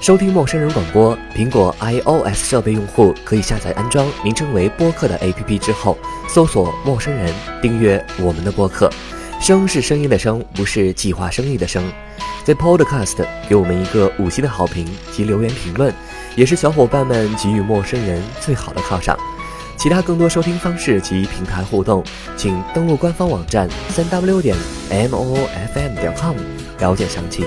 [0.00, 7.30] 收听陌生人广播，苹果 iOS 设备用户可以下载安装名称为播客的 APP 之后，搜索“陌生人”，
[7.60, 8.90] 订阅我们的播客。
[9.38, 11.84] 声是声音的声，不是计划生育的生。
[12.44, 15.92] 在 Podcast 给我们一个五星的好评及留言评论，
[16.34, 19.14] 也是小伙伴们给予陌生人最好的犒赏。
[19.76, 22.02] 其他更多收听方式及平台互动，
[22.38, 24.56] 请登录官方网站三 w 点
[24.88, 26.34] m o o f m 点 com
[26.78, 27.44] 了解详情。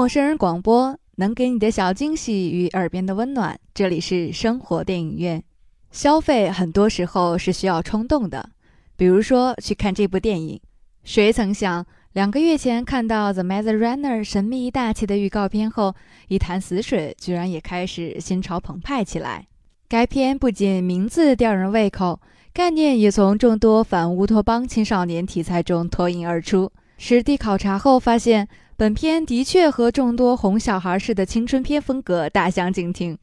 [0.00, 3.60] 陌生人广播能给你的小惊喜与耳边的温暖。
[3.74, 5.44] 这里是生活电影院。
[5.90, 8.48] 消费很多时候是需要冲动的，
[8.96, 10.58] 比如说去看这部电影。
[11.04, 15.94] 谁曾想，两个月前看到《The Maze Runner》神秘大气的预告片后，
[16.28, 19.48] 一潭死水，居然也开始心潮澎湃起来。
[19.86, 22.18] 该片不仅名字吊人胃口，
[22.54, 26.72] 概念也从众多反乌托邦青少年题材中脱颖而出。
[26.96, 28.48] 实地考察后发现。
[28.80, 33.18] 本片的确和众多哄小孩式的青春片风格大相径庭，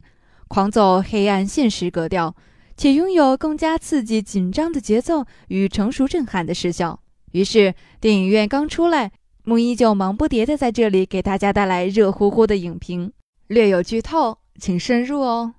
[0.46, 2.36] 狂走黑暗现实格调，
[2.76, 7.00] 且拥有更加刺激紧张的节奏与成熟震撼的视效。
[7.32, 9.10] 于是，电影院刚出来，
[9.42, 13.12] 木一就忙不迭地在这里给大家带来热乎乎的影评，
[13.48, 15.54] 略有剧透，请慎入哦。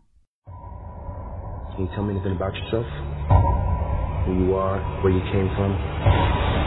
[1.76, 2.86] Can you tell me anything about yourself?
[4.26, 6.59] Who you are, where you came from?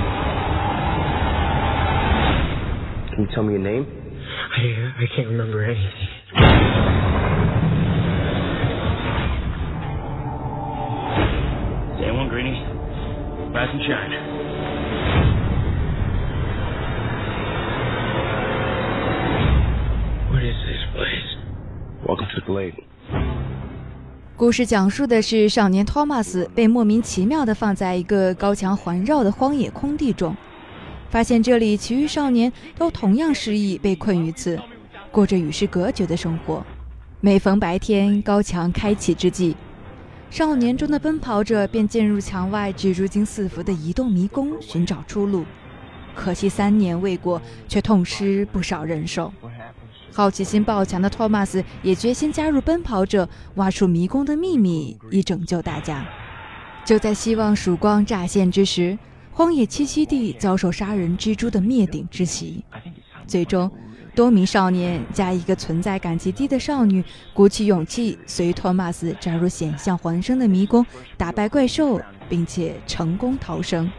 [3.22, 3.86] Can you tell me your name?
[4.56, 6.10] I I can't remember anything.
[12.00, 12.62] Day one, Greenie.
[13.54, 14.14] Rise and shine.
[20.32, 21.30] What is this place?
[22.08, 22.84] Welcome to the Glade.
[24.36, 30.36] 故事讲述的是少年托马斯被莫名其妙地放在一个高墙环绕的荒野空地中。
[31.13, 34.59] 发现这里，其余少年都同样失忆，被困于此，
[35.11, 36.65] 过着与世隔绝的生活。
[37.21, 39.55] 每逢白天高墙开启之际，
[40.31, 45.45] 少年中的奔跑者便进入墙外蜘蛛精四伏的移动迷宫，寻找出路。
[46.15, 49.31] 可惜三年未过，却痛失不少人手。
[50.15, 56.07] 好奇心爆强的托马斯也决心加入奔跑者，挖出迷宫的秘密，以拯救大家。
[56.87, 58.99] 就在希望曙光乍现之时。
[59.35, 62.63] 荒野栖息地遭受杀人蜘蛛的灭顶之袭，
[63.27, 63.71] 最终，
[64.15, 70.85] 多名少年加一个存在感极低的少女，鼓起勇气随托马斯扎入险象环生的迷宫，
[71.17, 71.99] 打败怪兽，
[72.29, 73.91] 并且成功逃生。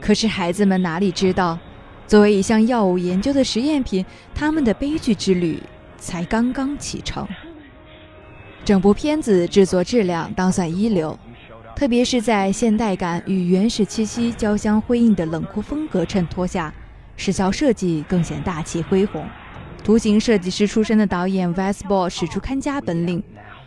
[0.00, 1.56] 可是孩子们哪里知道，
[2.08, 4.04] 作为一项药物研究的实验品，
[4.34, 5.62] 他们的悲剧之旅
[5.96, 7.24] 才刚刚启程。
[8.64, 11.16] 整部片子制作质量当算一流。
[11.76, 16.72] 特别是在现代感与原始气息交相辉映的冷酷风格衬托下，
[17.18, 19.22] 视效设计更显大气恢宏。
[19.84, 23.22] 图形设计师出身的导演 Wes Ball 使出看家本领，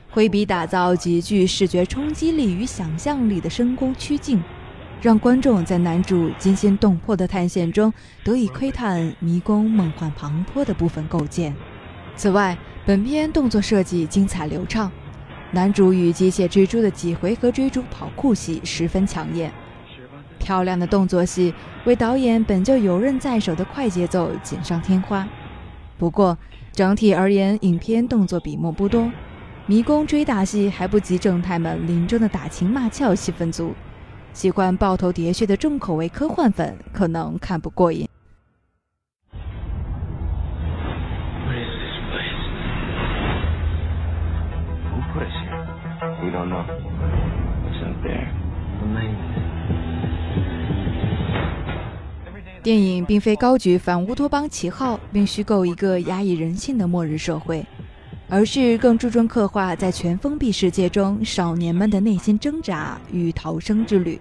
[0.10, 4.42] 挥笔打造极具视觉冲击力与想象力的深宫曲境，
[5.04, 7.94] 让观众在男主惊心动魄的探险中
[8.24, 11.56] 得以窥探迷宫梦幻磅礴的部分构建。
[12.16, 14.92] 此外，本片动作设计精彩流畅。
[15.52, 19.52] 男主与机械蜘蛛的几回合追逐跑酷戏十分抢眼，
[20.38, 21.54] 漂亮的动作戏
[21.86, 25.28] 为导演本就游刃在手的快节奏锦上添花。
[25.98, 26.38] 不过
[26.72, 29.12] 整体而言，影片动作笔墨不多，
[29.66, 33.74] 迷宫追打戏还不及正太们临终的打情骂俏戏份足，
[34.34, 38.09] 喜欢抱头喋血的重口味科幻粉可能看不过瘾。
[52.62, 57.66] 电影并非高举反乌托邦旗号，并虚构一个压抑人性的末日社会，
[58.28, 64.20] 而是更注重刻画在全封闭世界中少年们的内心挣扎与逃生之旅。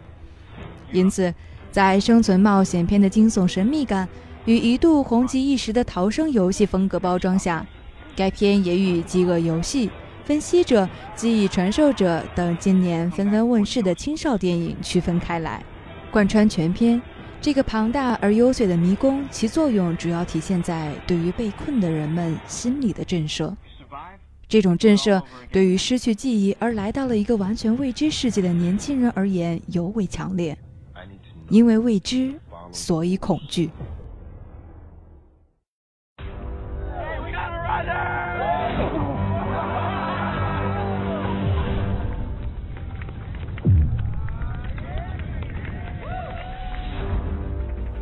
[0.93, 1.35] 因此，
[1.73, 4.09] 在生存冒险片的惊悚神秘感
[4.45, 7.67] 与一度红极一时的逃生游戏风格包装下，
[8.15, 9.89] 该片也与《饥饿游戏》。
[10.29, 10.87] 分析者、
[11.17, 15.65] 记忆传授者等今年纷纷问世的青少电影区分开来，
[16.11, 17.01] 贯穿全片。
[17.41, 23.55] 这个庞大而幽邃的迷宫，其作用主要体现在对于被困的人们心理的震慑。
[24.47, 30.55] 这种震慑对于失去记忆而来到了一个完全未知世界的年轻人而言尤为强烈，
[31.49, 32.35] 因为未知，
[32.71, 33.71] 所以恐惧。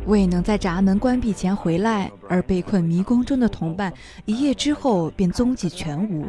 [0.07, 3.91] 未能在闸门关闭前回来，而被困迷宫中的同伴，
[4.23, 6.25] 一夜之后便踪迹全无。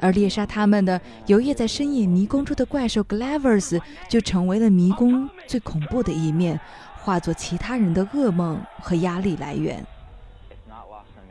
[0.00, 6.58] 而猎杀他们的游曳在深夜迷宫中的怪兽 Glavers，就成为了迷宫最恐怖的一面，
[7.00, 9.84] 化作其他人的噩梦和压力来源。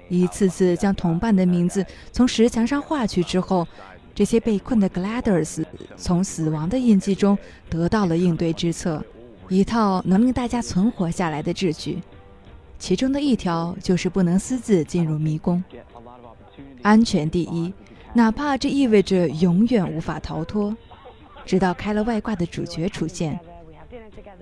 [0.07, 3.67] 一次次将同伴的名字从石墙上划去之后，
[4.15, 5.65] 这些被困的 Gliders
[5.97, 7.37] 从死亡的印记中
[7.69, 9.03] 得到了应对之策，
[9.49, 12.01] 一套能令大家存活下来的秩序。
[12.79, 15.63] 其中的一条就是不能私自进入迷宫，
[16.81, 17.73] 安全第一，
[18.13, 20.75] 哪怕这意味着永远无法逃脱。
[21.45, 23.39] 直到开了外挂的主角出现，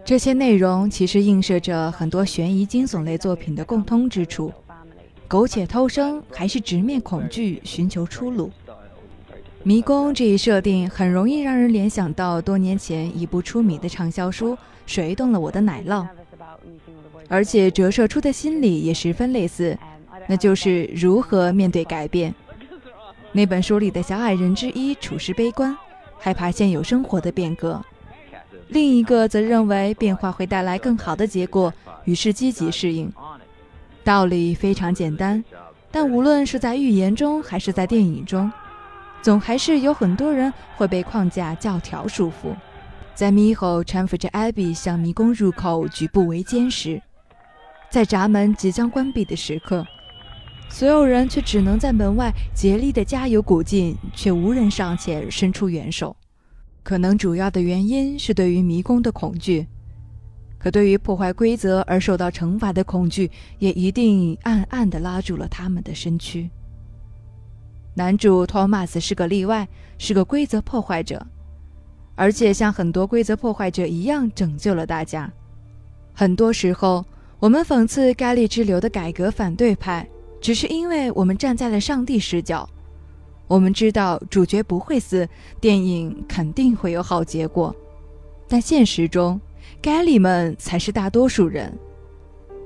[0.04, 4.52] 这些内容其实映射着很多悬疑惊悚类作品的共通之处。
[5.28, 8.52] 苟且偷生，还是直面恐惧，寻求出路？
[9.67, 14.53] 迷宫这一设定很容易让人联想到多年前一部出名的畅销书
[14.85, 16.03] 《谁动了我的奶酪》，
[17.27, 19.75] 而且折射出的心理也十分类似，
[20.27, 22.31] 那就是如何面对改变。
[23.31, 25.75] 那本书里的小矮人之一处事悲观，
[26.19, 27.81] 害怕现有生活的变革；
[28.68, 31.73] 另一个则认为变化会带来更好的结果，
[32.03, 33.11] 于是积极适应。
[34.03, 35.44] 道理非常简单，
[35.89, 38.51] 但无论是在寓言中还是在电影中，
[39.25, 42.56] 总还是有很多人会被框架教条束缚。
[43.16, 47.01] 在猕猴搀扶着艾比向迷宫入口举步维艰时，
[47.89, 49.83] 在闸门即将关闭的时刻，
[50.69, 56.16] 所有人却只能在门外竭力的加油鼓劲，却无人上前伸出援手。
[56.83, 59.66] 可能主要的原因是对于迷宫的恐惧。
[60.60, 66.48] 可对于破坏规则而受到惩罚的恐惧，也一定暗暗地拉住了他们的身躯。
[67.97, 69.65] 男主托马斯是个例外，
[69.97, 71.25] 是个规则破坏者，
[72.13, 75.31] 而且像很多规则破坏者一样拯救了大家。
[76.13, 77.06] 很多时候，
[77.39, 80.06] 我们讽刺该利之流的改革反对派，
[80.42, 82.69] 只是因为我们站在了上帝视角。
[83.47, 85.25] 我们知道主角不会死，
[85.62, 87.74] 电影肯定会有好结果，
[88.47, 89.39] 但现实中。
[89.81, 91.71] 该里们才是大多数人，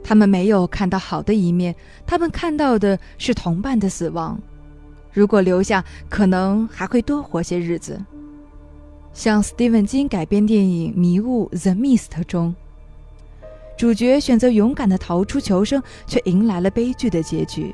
[0.03, 4.39] 他们没有看到好的一面，他们看到的是同伴的死亡。
[5.11, 7.99] 如果留下，可能还会多活些日子。
[9.13, 12.55] 像斯蒂文金改编电影《迷雾》（The Mist） 中，
[13.77, 17.73] 主角选择勇敢地逃出求生，却迎来了悲剧的结局。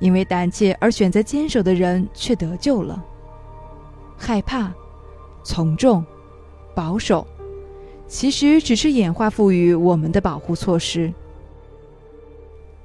[0.00, 3.04] 因为胆怯而选择坚守的人却得救了。
[4.16, 4.72] 害怕、
[5.44, 6.04] 从众、
[6.74, 7.26] 保守。
[8.06, 11.12] 其实只是演化赋予我们的保护措施，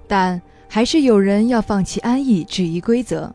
[0.05, 3.33] 但还是有人要放弃安逸，质疑规则；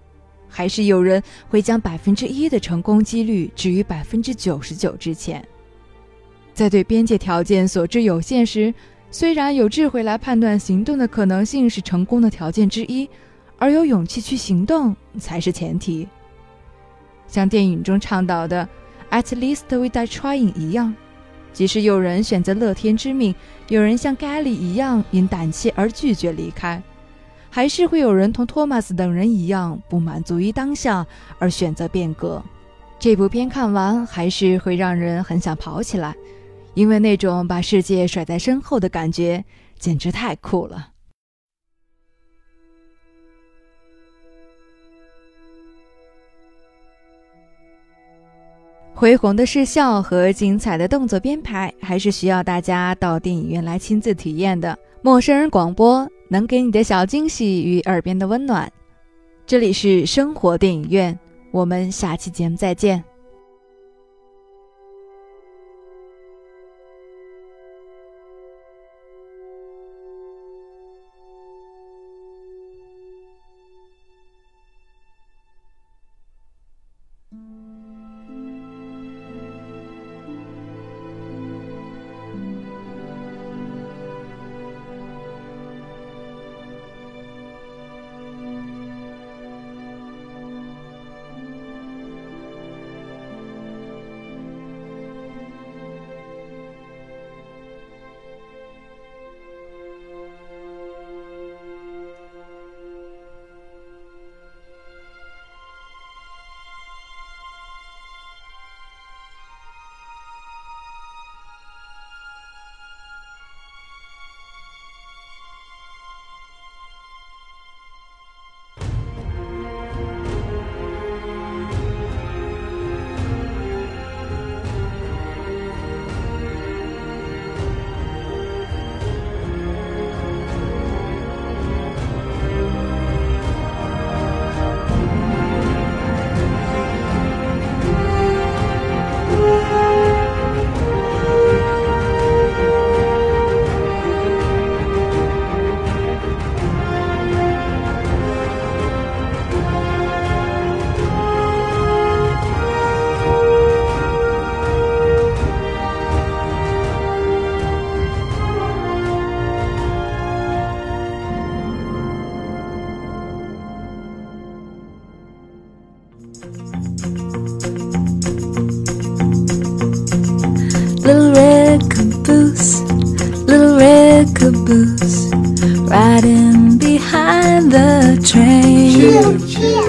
[0.48, 5.46] 还是有人会将百分之一的成功几率置于百分之九十九之前。
[6.54, 8.74] 在对边界条件所知有限时，
[9.10, 13.08] 虽然有智慧来判断行动的可能性是成功的条件之一，
[13.58, 16.08] 而有勇气去行动才是前提。
[17.26, 18.68] 像电影中倡导的
[19.10, 20.94] “At least we die trying” 一样。
[21.52, 23.34] 即使有人选择乐天知命，
[23.68, 26.82] 有人像盖里一样因胆怯而拒绝离开，
[27.58, 31.04] 还是会有人同托马斯等人一样不满足于当下
[31.40, 32.40] 而选择变革。
[33.00, 36.14] 这部片看完还是会让人很想跑起来，
[36.74, 39.44] 因为那种把世界甩在身后的感觉
[39.76, 40.90] 简直太酷了。
[48.94, 54.78] 恢宏的视效和精彩的动作编排，还是需要大家到电影院来亲自体验的。
[55.02, 58.70] 陌生人广播能给你的小惊喜与耳边的温暖。
[59.46, 61.18] 这里是生活电影院，
[61.50, 63.02] 我们下期节目再见。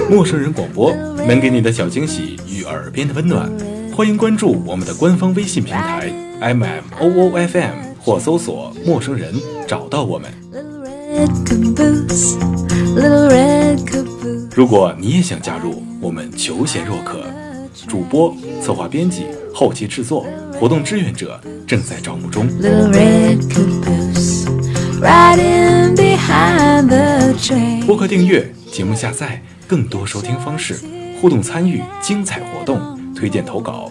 [0.08, 0.92] 陌生人广播
[1.26, 3.50] 能给你的小惊喜与耳边的温暖。
[3.94, 9.34] 欢迎关注我们的官方微信平台 MMOOFM，或搜索“陌生人”
[9.66, 10.69] 找到我们。
[14.54, 17.24] 如果你也想加入我们求贤若渴
[17.88, 19.24] 主播策划编辑
[19.54, 22.46] 后期制作活动志愿者正在招募中。
[27.86, 30.78] 播客订阅节目下载更多收听方式
[31.20, 33.90] 互动参与精彩活动推荐投稿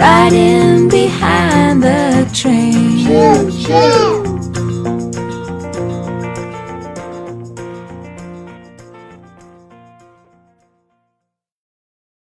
[0.00, 0.69] riding